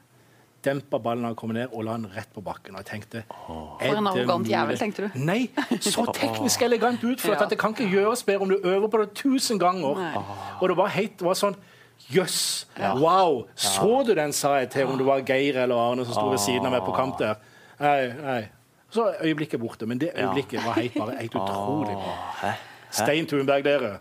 [0.65, 2.73] Dempa ballen han kom ned, og la den rett på bakken.
[2.73, 5.19] Og jeg tenkte For en arrogant jævel, tenkte du?
[5.21, 5.51] Nei,
[5.85, 7.45] så teknisk elegant utført Ja.
[7.45, 10.01] at det kan ikke gjøres bedre om du øver på det tusen ganger.
[10.01, 10.23] Nei.
[10.63, 11.57] Og det var, helt, det var sånn
[12.11, 12.67] Jøss!
[12.99, 13.45] Wow!
[13.55, 16.41] Så du den, sa jeg til om det var Geir eller Arne som sto ved
[16.43, 17.37] siden av meg på kamp der.
[17.81, 18.41] Nei, nei.
[18.95, 19.87] Så er øyeblikket borte.
[19.91, 22.53] Men det øyeblikket var helt, bare helt utrolig bra.
[22.95, 23.97] Stein Thunberg, dere.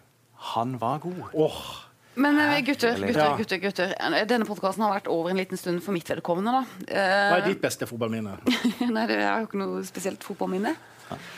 [0.54, 1.24] Han var god.
[1.34, 1.62] Åh,
[2.16, 3.94] Men eh, gutter, gutter, gutter, gutter.
[4.30, 6.52] Denne podkasten har vært over en liten stund for mitt vedkommende.
[6.54, 6.64] da.
[6.94, 8.36] Hva Eh, er ditt beste fotballminne?
[8.94, 10.76] Nei, det er jo ikke noe spesielt fotballminne.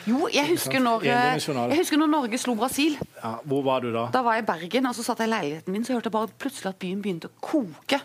[0.08, 2.94] Jo, jeg husker når, eh, jeg husker når Norge slo Brasil.
[3.22, 4.06] Ja, hvor var du da?
[4.12, 6.16] Da var jeg i Bergen, og så satt jeg i leiligheten min, så hørte jeg
[6.18, 7.98] bare plutselig at byen begynte å koke.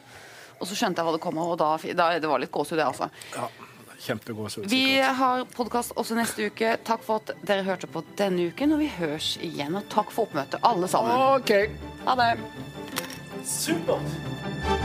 [0.62, 2.78] Og så skjønte jeg hva det kom av, og da, da det var litt gåsehud,
[2.80, 3.08] det, altså.
[3.36, 3.48] Ja,
[4.02, 4.70] Kjempegåsehud.
[4.72, 6.74] Vi har podkast også neste uke.
[6.88, 9.78] Takk for at dere hørte på denne uken, og vi høres igjen.
[9.78, 11.14] Og takk for oppmøtet, alle sammen.
[11.38, 11.54] OK.
[12.08, 12.32] Ha det.
[13.46, 14.81] Supert!